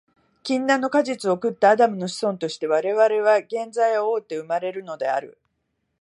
[0.41, 5.37] 禁断の果実を食ったアダムの子孫として、我々は原罪を負うて生まれるのである。